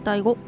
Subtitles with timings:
[0.00, 0.38] 対語。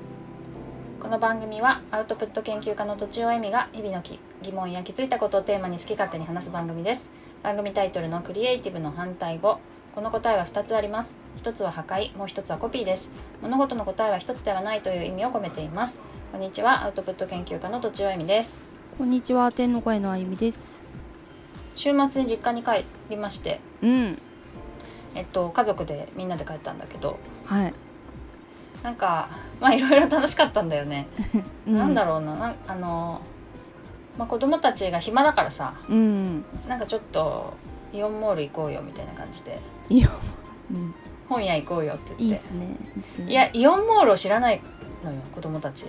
[0.98, 7.10] この番組はアウトプット研究家のとちおえみが日々のき疑問や気づいたことをテーマに好き勝手に話す番組です。
[7.42, 9.60] 番組タイトルのクリエイティブの反対語。
[9.94, 11.14] この答えは2つあります。
[11.42, 12.16] 1つは破壊。
[12.16, 13.10] もう1つはコピーです。
[13.42, 16.00] 物事の答えは1つではないという意味を込めています。
[16.32, 16.84] こんにちは。
[16.84, 18.58] アウトプット研究家のとちおえみです。
[18.96, 19.52] こんにちは。
[19.52, 20.82] 天の声のあゆみです。
[21.74, 23.60] 週末に実家に帰りまして。
[23.82, 24.18] うん。
[25.14, 27.18] えっと家族でみんなで帰ったんだけど。
[27.44, 27.74] はい、
[28.82, 29.28] なんか
[29.60, 31.06] まあいろいろ楽しかったんだよね、
[31.66, 32.34] うなんだろうな。
[32.34, 33.20] なんあの
[34.18, 36.44] まあ子供たちが暇だからさうん。
[36.68, 37.54] なんかちょっと
[37.92, 39.58] イオンモール行こうよみたいな感じで。
[39.88, 40.10] いいよ、
[40.70, 40.94] うん、
[41.28, 42.24] 本屋行こうよって言って。
[42.24, 42.66] いいっすね。
[43.24, 43.30] ね。
[43.30, 44.60] いやイオンモールを知らない
[45.04, 45.86] のよ子供たち。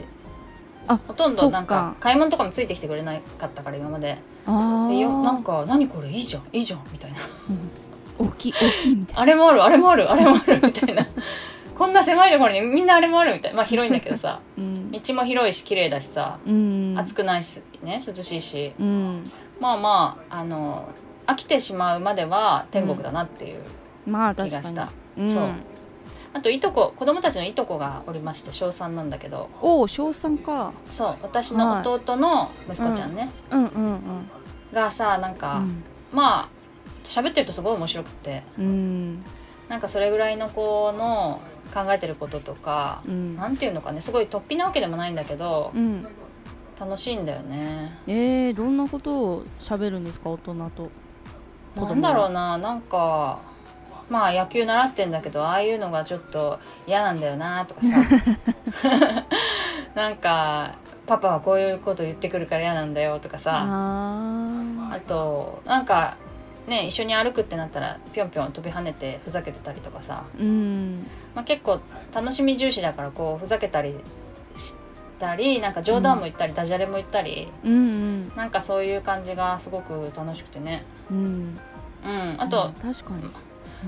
[0.88, 4.18] あほとんどなんか買い物とかもついてきてくれなかったから今まで。
[4.46, 7.18] あでよなんーか「何これいいじゃんいいじゃん」みたいな。
[8.20, 11.08] 大きい大きいみ「たいあれもあるあれもあるあれもある」みたいな
[11.78, 13.52] こんな狭いところにみんなあれもあるみたい。
[13.52, 14.40] なまあ広いんだけどさ。
[14.58, 14.92] な うん。
[14.92, 16.40] 道も広いし綺麗だしさ。
[16.46, 16.96] うん。
[16.98, 18.74] 暑くないしね涼しいし。
[18.80, 19.32] うん。
[19.60, 20.88] まあまああの
[21.28, 23.60] 飽きてしまうまでは天国だなっていう
[24.06, 25.50] まあ気がした、確かに、うん、そう。
[26.34, 29.50] あといとこ子供たちのいとこがおりまして小3なんだけど。
[29.62, 30.74] おお小三か。
[30.90, 33.66] そう私の弟の息子ちゃんね、うん。
[33.66, 34.30] うんうん
[34.74, 35.62] がさなんか、
[36.12, 36.50] まあ
[37.04, 38.44] 喋ってるとすごい面白くて。
[38.58, 39.26] うんうん。
[39.70, 41.40] なんかそれぐらいの子の
[41.74, 43.36] 考えてることとか、うん。
[43.36, 46.06] なんていうのかねすごい突飛なわけでもないんだけど、うん。
[46.80, 47.98] 楽しいんだよね。
[48.08, 50.92] えー、どんなことを喋るんですか大人と。
[51.76, 51.90] 子供は。
[51.90, 53.40] なんだろうななんか
[54.10, 59.26] まあ野球習ってんだけどああいうのがちょっと嫌なんだよなとかさ。
[59.96, 63.64] なんかパパはこういうこと言ってくるから嫌なんだよとかさ。
[63.66, 66.18] ああとなんか
[66.68, 71.08] ね一緒に歩くってなったらぴょんぴょん飛び跳ねてふざけてたりとかさ、ーうん。
[71.36, 71.82] まあ、結構
[72.14, 73.96] 楽しみ重視だからこうふざけたり
[74.56, 74.76] し
[75.20, 78.32] たりなんか冗談も言ったり、ダジャレも言ったりうんうん。
[78.36, 80.86] なんかそういう感じがすごく楽しくてね。
[81.12, 81.60] うん。
[82.06, 82.36] うん。
[82.38, 83.34] あと、うん確かに、うん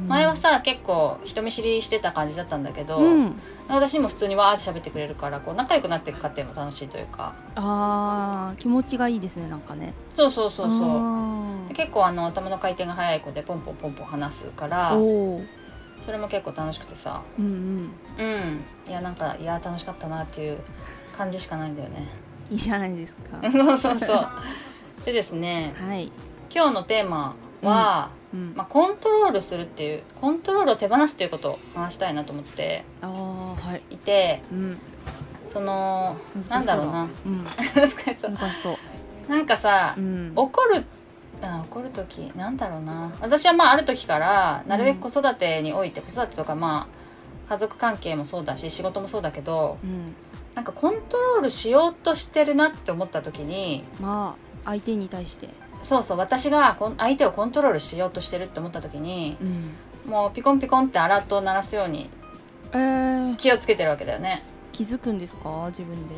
[0.07, 3.35] 前はさ結構人見知りしてた感じだったんだけど、うん。
[3.67, 7.33] 私にも普通にわーって喋ってくれるからこう仲良くなっていく過程も楽しいというか。
[7.55, 9.93] あー気持ちがいいですねなんかね。
[10.13, 11.73] そうそうそうそう。
[11.73, 14.91] 結構あの頭の回転が速い子でポンポンポンポン話すから
[16.05, 17.21] それも結構楽しくてさ。
[17.39, 17.91] うんうん。
[18.19, 18.63] うん。
[18.87, 20.59] いやなんかいや楽しかったなっていう
[21.17, 22.07] 感じしかないんだよね。
[22.51, 23.41] いいじゃないですか。
[23.51, 24.27] そうそうそう。
[25.05, 26.11] でですねはい、
[26.53, 28.24] 今日のテーマは、うん
[28.55, 33.09] まあ、コントロールするっていうコントロールを手放すっていうことを話したいなと思ってああ
[33.69, 33.81] はい。
[33.91, 34.77] いてうん。
[35.45, 36.17] その
[36.49, 37.09] なんだろうな。
[37.25, 37.45] うん。
[37.75, 38.71] 難しそ
[39.27, 39.29] う。
[39.29, 40.33] なんかさ、うん。
[40.35, 40.85] 怒る
[41.41, 43.11] あ怒る時なんだろうな。
[43.21, 46.87] 私はまあある時からなるべく子育てにおいて、子育てとかま
[47.47, 50.15] あ家族関係もそうだし仕事もそうだけどうん。
[50.55, 55.49] なんかコントロールしようとしてるなって思った時にまあ相手に対して
[55.85, 60.11] そうそう私がこん相手をコントロールしようとしてるって思った時にうん。
[60.11, 62.09] もうピコンピコンってアラートを鳴らすように
[62.73, 64.43] えー、気をつけてるわけだよね。
[64.71, 65.67] 気づくんですか？
[65.67, 66.15] 自分で。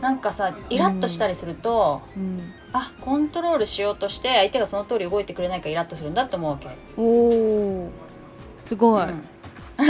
[0.00, 2.40] なんかさイラッとしたりすると、うん。
[2.72, 6.68] あコントロールしようとして相手がその通り動いてくれないからイラッとするんだって思うわけ。
[6.96, 7.90] おお
[8.64, 9.22] すごい、うん。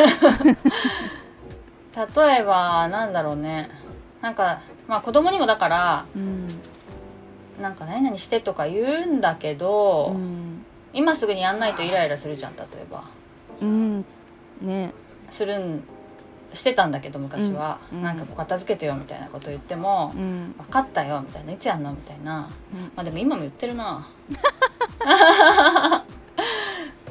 [1.95, 3.71] 例えばなんだろうね。
[4.23, 6.49] なんかまあ子供にもだからうん
[7.60, 10.65] なんか何々してとか言うんだけど、うん。
[10.93, 13.04] 今すぐにやんないとイライラするじゃん例えば。
[13.60, 14.04] うん。
[14.62, 14.93] ね。
[15.31, 15.84] するん
[16.53, 17.98] してたんだけど昔は、うん。
[17.98, 18.04] うん。
[18.04, 22.50] なんかこう片付けてよみたいなこと言ってもうん「分かったよ」みたいな「いつやんの?」みたいな。
[22.75, 22.81] うん。
[22.97, 24.09] まあでも今も言ってるな。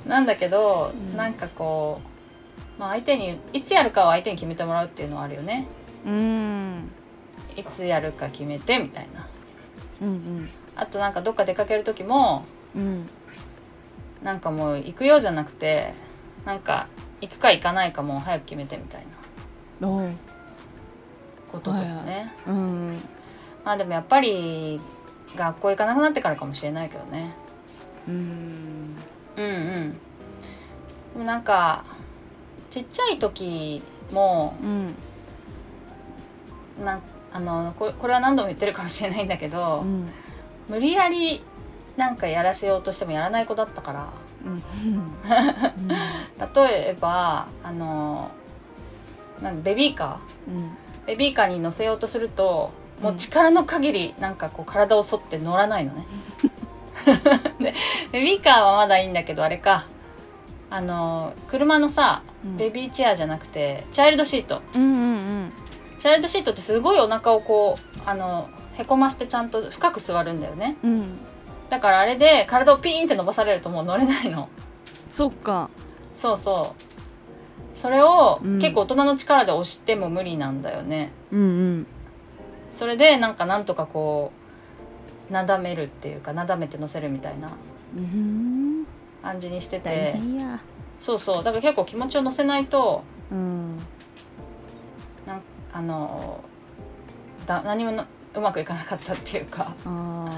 [0.06, 1.16] なんだけど、うん。
[1.18, 2.02] なんかこ
[2.78, 5.68] う、まあ、相手にいつやるかは相手に決めてもらうっていうのはあるよね。
[6.06, 6.92] うん。
[7.56, 9.28] いつやるか決めてみたいな
[10.02, 13.10] うんあとなんかどっか出かける時もうん。
[14.24, 15.94] なんかもう行くようじゃなくて
[16.46, 16.88] なんか
[17.22, 19.06] 行くか行かないかもう早く決めてみたい
[19.80, 19.88] な。
[21.52, 23.00] こととかね、はいうん。
[23.66, 24.80] まあでもやっぱり
[25.36, 27.34] 学校行かなくなってからかもしれないけどね。
[28.08, 28.96] うん。
[29.36, 29.92] うんうん。
[31.14, 31.86] でもなんか
[32.70, 33.82] ちっちゃい時
[34.12, 34.66] もう
[36.82, 36.86] ん。
[36.86, 40.10] なんあのこれこれは何度も言ってるかもしれないんだけど、うん。
[40.68, 41.42] 無理やり
[41.98, 44.08] なんかやらせようとしてもやらない子だったから。
[44.46, 44.64] うん。
[46.56, 48.32] 例えばあの
[49.42, 50.56] なんだベビーカうん。
[50.64, 50.70] ー
[51.08, 52.72] ベビーカーに乗せようとすると
[53.02, 56.06] もう力の限りなんかこう体を反って乗らないのね。
[57.60, 57.74] で
[58.12, 59.86] ベビーカーはまだいいんだけどあれか。
[60.72, 62.58] あの車のさうん。
[62.58, 64.62] ベビーチェアじゃなくてチャイルドシート。
[64.76, 64.96] うんうんう
[65.46, 65.54] ん
[66.00, 70.78] チャイルドシートってすごいお腹をこうあのへこましてちゃんと深く座るんだよね。
[70.84, 71.20] うん。
[71.70, 74.50] だからあれで体をピーンって伸ばされるともう乗れないの。
[75.10, 75.70] そっか。
[76.22, 77.78] そうそう。
[77.78, 78.60] それをうん。
[78.60, 81.88] 結構大人の力で押しても無理なんだよね、うんうん。
[82.72, 84.32] それでなんかなんとかこ
[85.30, 87.52] うなだめるっていうかなだめて乗せるみたいな
[87.98, 88.86] うん。
[89.22, 90.20] 感じにして大て
[91.00, 91.44] そうそう。
[91.44, 93.80] だから結構気持ちを乗せないとうん
[95.80, 96.44] あの
[97.46, 98.06] だ何もの
[98.36, 99.74] うまくいかなかったっていうか。
[99.86, 100.30] あ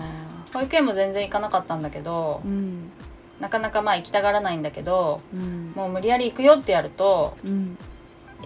[0.54, 2.92] 保育園も全然行かなかったんだけどーうん。
[3.40, 5.72] なかなかまあ行きたがらないんだけどうん。
[5.76, 7.78] もう無理やり行くよってやるとうん。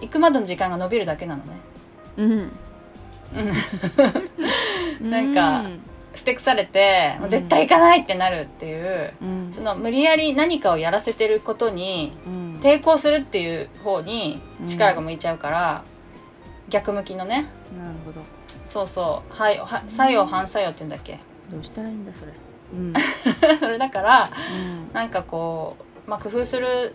[0.00, 1.60] 行くまでの時間が伸びるだけなのね。
[2.16, 2.52] うん。
[5.10, 5.64] なんか
[6.14, 9.52] ふてくされてもう絶対行かないってなるっていううん。
[9.52, 12.60] その無理やり何かをやらせてることにうん。
[12.62, 15.84] 抵抗するっていう方に力が向いちゃうから、
[16.68, 17.46] 逆向きのね。
[17.78, 18.20] なるほど。
[18.68, 19.32] そうそう。
[19.34, 21.18] はいは作用反作用って言うんだっけ？
[21.52, 22.32] どうしたらいいんだそれ。
[22.74, 22.92] うん。
[23.60, 24.92] それだからうん。
[24.92, 25.76] なんかこ
[26.06, 26.94] う、まあ、工夫する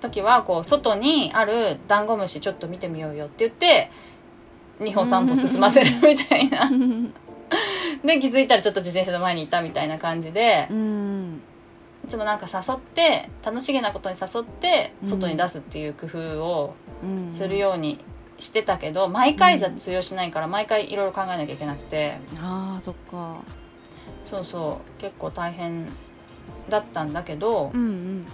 [0.00, 3.90] 時はこう外にあるダンゴムシちょっと見てみようよって言って
[4.80, 6.66] 2歩3歩進ませるみたいな。
[6.66, 7.12] うん。
[8.04, 11.42] で気づいたらちょっと自転車の前にいたみたいな感じでうん。
[12.06, 17.32] いつもなんか誘って楽しげなことに誘ってうん外に出すっていう工夫をうん。
[17.32, 17.98] するように
[18.38, 22.18] してたけど毎回じゃ通用しないから毎回いろいろ考えなきゃいけなくて。
[22.40, 23.36] あーそっか。
[24.24, 25.00] そうそう。
[25.00, 25.86] 結構大変
[26.68, 28.26] だったんだけど、うんうん。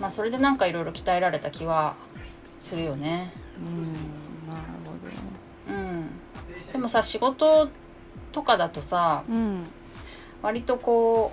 [0.00, 1.96] まあそれでなんかいろいろ鍛えられた気は
[2.60, 3.32] するよね。
[3.58, 3.92] うん
[4.52, 4.92] なるほ
[5.68, 6.08] うん、
[6.72, 7.68] でもさ仕事
[8.30, 9.66] とかだとさどうん。
[10.42, 11.32] 割とこ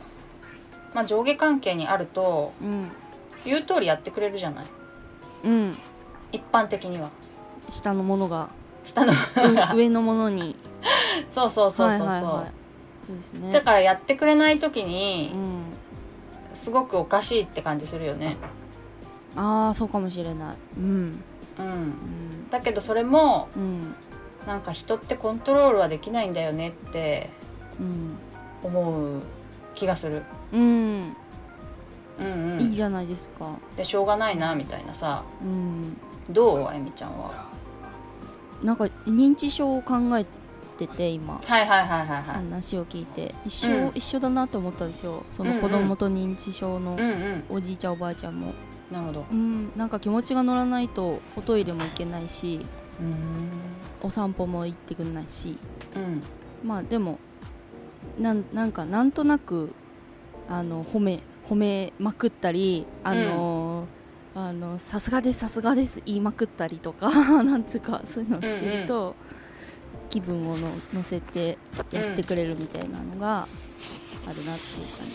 [0.92, 2.90] う、まあ、上下関係にあるとうん。
[3.46, 4.66] 言う通りやってくれるじゃない？
[5.44, 5.78] うん。
[6.32, 7.10] 一般的には
[7.70, 8.50] 下のものが
[8.86, 9.14] 下の。
[9.14, 9.16] う
[9.78, 10.56] 上のものに。
[11.34, 12.52] そうそうそうそうそう、はいはいはい。
[13.08, 13.52] そうですね。
[13.52, 15.64] だからやってくれない時にうん。
[16.54, 18.38] すごくおかしいって感じするよね。
[19.36, 20.56] ああそうかもしれない。
[20.78, 21.24] うん。
[21.58, 21.66] うん。
[21.66, 22.50] うん。
[22.50, 23.96] だけどそれもうん。
[24.48, 27.30] なんか人ってコントロールはできないんだよねって
[27.80, 28.18] うん。
[28.64, 29.22] 思う
[29.76, 30.24] 気がする。
[30.54, 31.16] うん。
[32.20, 32.62] うんうん。
[32.62, 33.48] いいじゃないですか。
[33.76, 35.24] でしょうがないなみたいなさ。
[35.42, 35.98] うん。
[36.30, 37.53] どうあゆみちゃんは？
[38.64, 40.26] なんか認知症を考え
[40.78, 41.40] てて今。
[41.44, 42.22] はいはいはいはいはい。
[42.24, 43.34] 話を聞いて。
[43.46, 43.92] 一緒、うん。
[43.94, 45.26] 一緒だなと思ったんですよ。
[45.32, 47.44] その子供と認知症のうんうん。
[47.50, 48.54] おじいちゃんおばあちゃんも。
[48.92, 49.26] なるほど。
[49.32, 49.72] うん。
[49.76, 52.60] なんか気持ちが乗らないとおトイレも行けないし
[53.00, 53.16] うん。
[54.02, 55.58] お散歩も行ってくんないし。
[55.96, 56.24] うん。
[56.64, 57.20] まあでも
[58.20, 59.74] なんなんかなんとなく
[60.48, 61.20] あの褒め
[61.50, 63.86] 褒めまくったりあの、
[64.36, 67.10] あのさすがですさすがです言いまくったりとか
[67.44, 69.16] なんつうかそういうのをしてると、
[70.10, 71.58] 気分をの乗せて
[71.92, 73.48] やってくれるみたいなのが
[74.28, 75.14] あるなっていう感じ。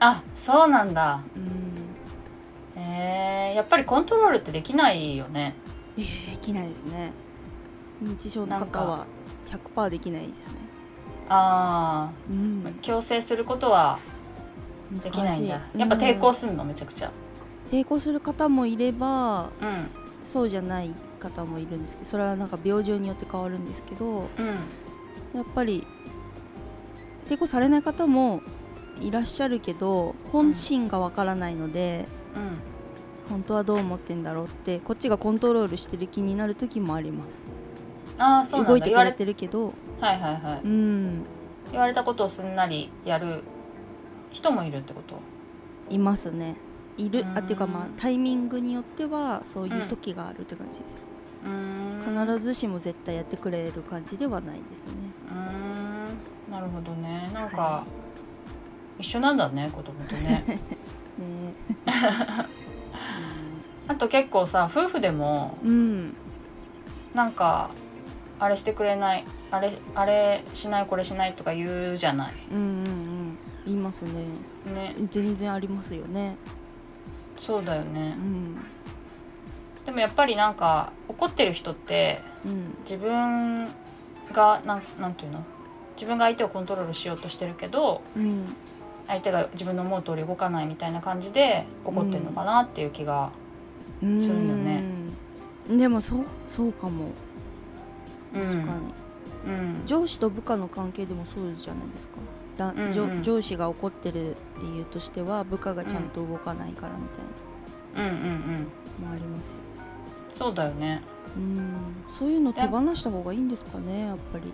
[0.00, 1.20] あそうなんだ。
[1.36, 2.80] うん。
[2.80, 5.54] えー、やっぱりコントロールってできないよね。
[5.96, 7.12] えーできないですね。
[8.02, 9.06] 認知症の方は
[9.50, 10.54] 100%できないですね。
[11.28, 12.64] あうん。
[12.66, 13.98] あ強制することは
[15.02, 15.60] できないんだ。
[15.76, 17.10] やっぱ抵抗すんのめちゃくちゃ
[17.70, 19.88] 抵抗する方もいればうん。
[20.22, 25.38] そうじゃない方もいるんですけどそれはなんか病状によって変わるんですけどうん。
[25.38, 25.86] やっぱり
[27.28, 28.40] 抵抗されない方も
[29.00, 32.58] いらっしゃるけど本心がわからないので、うん。
[33.28, 37.44] 本当はどう思ってんだろうってこっちがコントロールしてる気になる時もあります。
[38.18, 38.70] ああそうなんだ。
[38.70, 39.74] 動いてくれ言われてるけど。
[40.00, 40.66] はいはいはい。
[40.66, 41.24] うん。
[41.72, 43.42] 言われたことをすんなりやる
[44.30, 45.16] 人もいるってこと？
[45.90, 46.56] いますね
[46.96, 47.38] いるうん。
[47.38, 51.06] あっていうかまあタイミングによってはそういう時があるって感じです、
[51.44, 52.26] うーん。
[52.26, 54.92] 必ずしも絶対やってくれる感じではないですね。
[55.30, 56.50] うーん。
[56.50, 57.30] なるほどね。
[57.34, 57.84] なんか、は
[58.98, 60.44] 一緒なんだね子供とね。
[61.18, 61.54] ね。
[63.88, 66.14] あと結構さ夫婦でもうん。
[67.14, 67.70] なんか
[68.38, 72.34] あれしてくれないあれあれしないこれしないとか言うじゃない。
[72.50, 73.38] うんうんうん。
[73.64, 74.24] 言いますね。
[74.72, 74.94] ね。
[75.10, 76.36] 全然ありますよね
[77.36, 78.16] そうだよね。
[78.18, 78.56] うん。
[79.84, 82.76] でもやっぱりなんか怒ってる人ってうん。
[82.82, 83.68] 自分
[84.32, 85.44] がなんなんていうの？
[85.96, 88.54] 自分が相手をコントロールしようとしてるけどうん。
[89.06, 93.30] 相手が自分の思う通り動かないみたいな感じで怒ってるのかなっていう気が、
[94.02, 94.82] うするよね。
[95.70, 95.78] ん。
[95.78, 97.04] でもそうそうかも。
[98.34, 98.92] うん確かに、
[99.46, 99.86] うん。
[99.86, 102.14] 上司と部下の関係でもそうじゃないですか。
[102.56, 102.92] だ、うんうん。
[102.92, 107.06] 上上司が怒ってる理由としては部下がちゃんと動かないからみ
[107.94, 109.06] たいうんうんうん。
[109.06, 109.56] もありますよ。
[110.34, 111.02] そうだよね。
[111.36, 111.74] うん。
[112.08, 114.52] そういうの手放した方がいいんですかねやっぱり。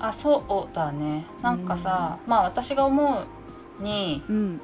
[0.00, 1.26] あそうだね。
[1.42, 3.22] なんかさ、まあ私が思
[3.78, 4.60] うにうん。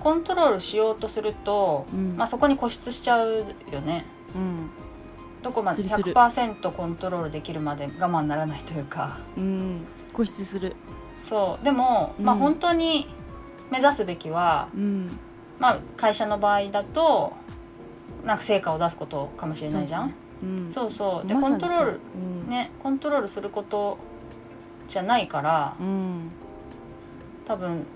[0.00, 2.16] コントロールしようとすると、うん。
[2.16, 4.06] まあ、そこに固執しちゃうよね。
[4.34, 4.70] うん
[5.42, 6.12] どこまでするする。
[6.12, 9.18] 100%コントロールできるまで我慢ならないというか。
[9.36, 9.86] うん。
[10.12, 10.74] 固執する。
[11.28, 11.64] そう。
[11.64, 13.08] でも、まあうん本当に
[13.70, 15.18] 目指すべきは、うん。
[15.58, 17.32] まあ、会社の場合だと
[18.24, 20.14] なんか成果を出すことかもしれないじゃん。
[20.42, 20.72] うん。
[20.72, 21.28] そうそう。
[21.28, 22.48] でコントロールうん。
[22.48, 23.98] ねコントロールすること
[24.88, 26.28] じゃないからうん。
[27.46, 27.86] 多分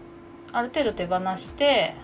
[0.53, 1.95] ある程度手放して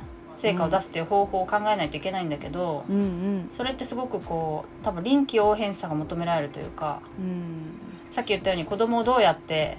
[0.40, 3.50] 成果を出すっていう方法を考えないといけないんだけど、うんうん。
[3.52, 7.74] それってすごくこう多分臨機応変さが求められるというかうん。
[8.12, 9.78] さっき言ったように子供をどうやって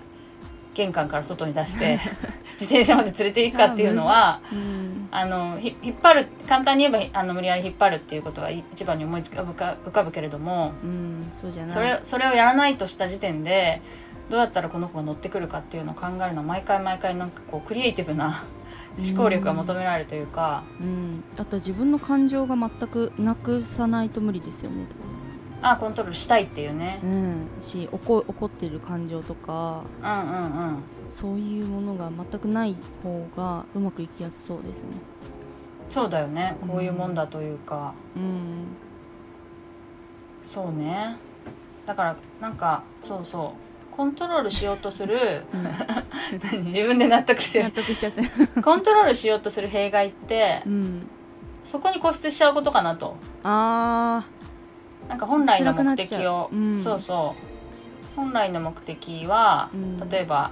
[0.73, 1.99] 玄関から外に出して
[2.59, 5.07] 自転車まで連れて行くかっていうのはうん。
[5.11, 11.75] あのひ引っ張る簡単に言えばひあの無理やり引っ張るっていうことが一番に思いつか浮か浮かぶけれどもうんそうじゃない。
[11.75, 13.81] それそれをやらないとした時点で
[14.29, 18.43] どうやったらこの子が乗ってくるかっていうのを考えるのは毎回毎回なんかこうクリエイティブな
[18.97, 21.23] 思考力が求められるというか、うん。
[21.37, 24.85] あと自分の感情が全くなくさないと無理ですよね。
[25.61, 26.99] あコントロールしたいっていうね。
[27.03, 27.47] うん。
[27.59, 29.83] し怒怒ってる感情とか。
[30.01, 30.83] うんうんうん。
[31.09, 34.89] そういうものが全くない方がうまくいきやすそうですね。
[35.89, 36.55] そうだよね。
[36.61, 38.67] こういうもんだというか、うん。
[40.47, 41.17] そうね。
[41.85, 45.43] だからなんかそうそうコントロールしようとする
[46.63, 48.21] 自分で納得して納る得しちゃって。
[48.63, 51.09] コントロールしようとする弊害ってうん。
[51.65, 53.17] そこに固執しちゃうことかなと。
[53.43, 54.23] あ
[55.09, 56.81] なんか本来の目的を、うん。
[56.81, 58.15] そうそう。
[58.15, 60.09] 本来の目的は、うん。
[60.09, 60.51] 例えば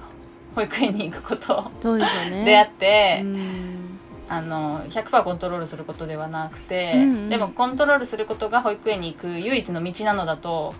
[0.54, 1.54] 保育園に行くこと。
[1.54, 2.44] ーそうですよね。
[2.44, 3.98] であって、うん。
[4.28, 7.28] あの100%コントロールすることではなくて、うんうん。
[7.30, 10.74] でもコントロールすることが保育園に行く唯一の道なのだと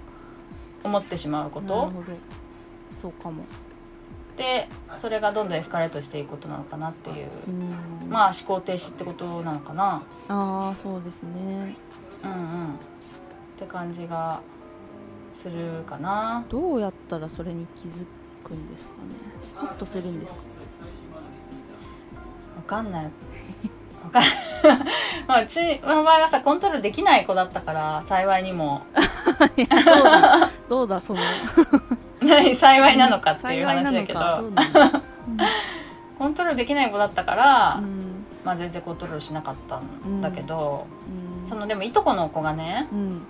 [0.84, 1.90] 思ってしまうこと
[3.00, 3.45] そうかも。
[4.37, 4.69] で
[5.00, 10.02] それがどんどんエスカレートしていくことなのかなっていう、うんまあ思考停止ってことなのかな。
[10.28, 11.76] ああそうですね。
[12.25, 12.69] うんうん。
[12.69, 12.73] っ
[13.59, 14.40] て感じが
[15.40, 16.45] するかな。
[16.49, 18.07] どうやったらそれに気づ
[18.45, 19.14] くんですかね。
[19.57, 20.38] ハッとするんですか？
[22.57, 23.05] わかんない。
[23.05, 23.11] わ
[24.12, 24.23] かん
[25.26, 28.83] まあうちの場合はさコントロールできない子だったから幸いにも。
[29.59, 31.21] どうだどうだその。
[31.21, 31.98] 何
[32.56, 34.20] 幸いなのかっていう話だけど。
[34.20, 35.02] うなんだ
[36.18, 38.25] コントロールできない子だったから、うん。
[38.44, 40.87] まあ、全然コントロールしなかったんだけど、
[41.44, 41.49] うん。
[41.49, 43.23] そのでもいとこの子がねうん。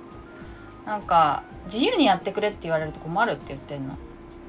[0.87, 3.95] なんか自由にやってくれって言われると困るって言ってんの。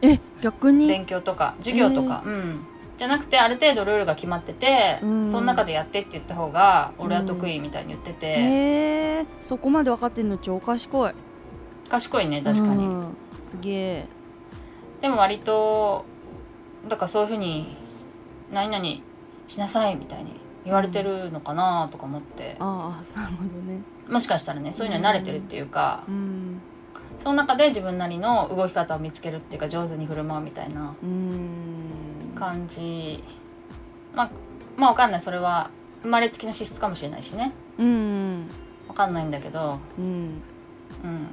[0.01, 0.88] え逆に？
[0.88, 2.65] 勉強とか授業とか、うん。
[2.98, 5.32] じゃなくてある程度ルールが決まってて、うん。
[5.32, 11.12] その中でやってって言った方が俺は得意みたいに言ってて、へえそこまで分かってんの超賢い。
[11.89, 13.18] 賢いね確かに、うん。
[13.41, 14.08] すげえ
[15.01, 16.06] でも割と
[16.88, 17.77] だからそういうふうに
[18.51, 18.86] 「何々
[19.48, 23.82] しなさい」みたいに言われてるのかなとか思って、ああなるほどね。
[24.10, 26.62] もしかしたらねそういうのに慣れてるっていうか、うん。
[27.24, 32.34] その中で自分なりの動き方を見つけるっていうか上手に振る舞うみたいなうん。
[32.36, 33.24] 感じ。
[34.15, 34.29] まあ
[34.77, 35.22] まあわかんない。
[35.22, 35.70] それは
[36.03, 37.51] 生まれつきの資質かもしれないしね。
[37.77, 38.50] うん。
[38.88, 40.41] わかんないんだけど、うん。
[41.03, 41.27] うん、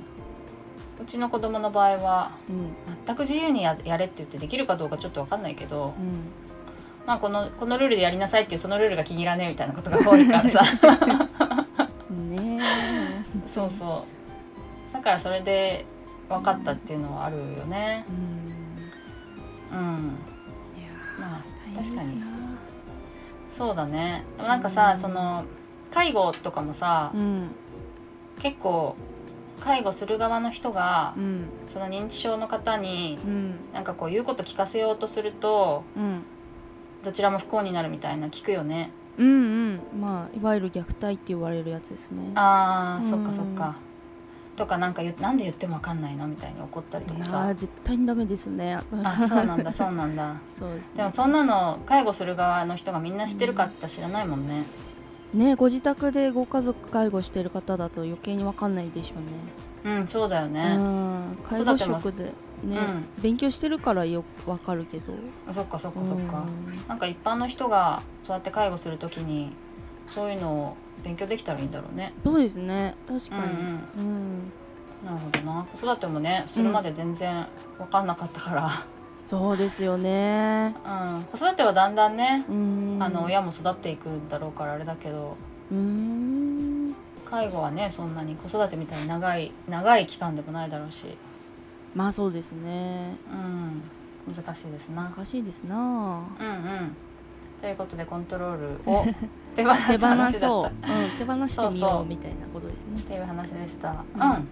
[1.00, 2.74] うちの子供の場合はうん。
[3.06, 6.30] 全く自由にややれって言ってできるかどうかちょっとわかんないけど、うん。
[7.06, 10.64] まあ、このこのルールでやりなさいっていうそのルールが気に入らねえみたいなことが多いからさ。
[12.10, 12.60] ね
[13.52, 14.04] そうそ
[14.90, 14.92] う。
[14.92, 15.84] だからそれで
[16.28, 18.04] 分かったっていうのはあるよね。
[18.08, 19.78] えうん。
[19.78, 20.18] うん。
[20.78, 20.88] いや
[21.18, 21.42] まあ
[21.74, 22.26] 大変ですな。
[23.56, 24.24] そうだね。
[24.36, 25.00] でもなんかさ、うん。
[25.00, 25.44] その
[25.92, 27.50] 介護とかもさ、うん。
[28.42, 28.96] 結構
[29.60, 31.44] 介護する側の人が、うん。
[31.72, 33.54] その認知症の方にうん。
[33.72, 36.22] なんかこう言うこと聞かせようとするとうん。
[37.04, 38.90] どちらも不幸になるみたいな聞くよね。
[39.18, 39.80] うんうん。
[40.00, 42.32] まあいわゆる虐待って言われるやつですね。
[42.34, 43.10] あー、うん。
[43.10, 43.76] そっかそっか。
[44.56, 47.20] とかなんかなんで言っても分かんないのみたいに怒ったりとか。
[47.22, 48.74] あさー絶対にダメですね。
[48.74, 48.84] あ
[49.28, 50.36] そうなんだそうなんだ。
[50.58, 50.90] そうですね。
[50.96, 54.64] でもそんなの介護する側の人がみんな知ってるかって知らないもんね
[55.34, 59.36] ねご自宅でご家族介護してる方だと余計に分かんないでしょうね。
[59.84, 62.32] うんそうだようねん介護職で
[62.64, 62.78] ね、
[63.18, 65.14] う勉強してるからよく分かるけど。
[65.52, 66.40] そっかそっかそっか。
[66.40, 66.88] うん。
[66.88, 69.52] なんか一般の人がそうやって介護するときに
[70.08, 72.12] そういうのを勉強できたらいいんだろうね。
[72.24, 72.96] そうですね。
[73.06, 73.42] 確かに。
[73.42, 73.88] うんうん。
[73.98, 74.52] うん。
[75.04, 75.66] なるほどな。
[75.72, 77.46] 子育てもねするまで全然
[77.78, 78.82] 分かんなかったから、
[79.26, 80.74] そうですよね。
[80.84, 82.98] うん、子育てはだんだんね、うん。
[83.00, 85.36] あの親も育っていくんだろうからあれだけど
[85.70, 86.94] うーん。
[87.28, 91.06] 介護はねそんなに子育てみたいに長い長い期間でもないだろうし。
[91.94, 93.16] まあそうですね。
[93.30, 93.82] うん。
[94.32, 95.10] 難しいですな。
[95.16, 95.76] 難しいですな。
[96.38, 96.96] うんうん。
[97.60, 99.04] ということでコントロールを
[99.56, 101.00] 手放す手放話だそう、ったう。
[101.02, 102.96] ん、手放してみそうそうようみたいなことですね。
[102.98, 103.90] っていう話でした。
[103.90, 104.48] ううんん、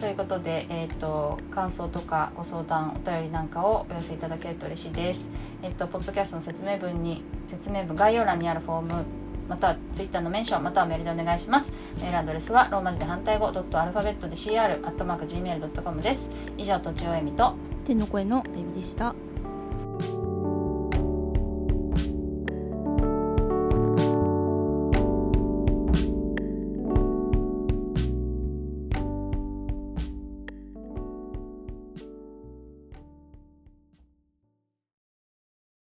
[0.00, 5.20] ということで、えー、と感想とかご相談お便りなんかをお寄せいただけると嬉しいです。
[5.62, 9.04] えっ、とポッドキャストの説明文に説明文概要欄にあるフォーム
[9.48, 11.72] またはツイッターのメンションまたはメールでお願いします。
[11.98, 16.28] メールアドレスはローマ字で反対語ドットアルファベットで CR アットマーク Gmail.com です。
[16.58, 19.14] 以上とちおえみと天の声のえみでした